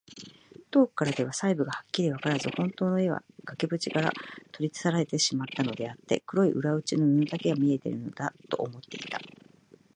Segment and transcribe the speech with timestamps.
[0.71, 4.11] 遠くからでは細部がはっきりわからず、ほんとうの絵は額ぶちから
[4.51, 9.21] 取り去られてしまったのであって、黒い裏打ちの布だけが見えているのだ、と思っていた。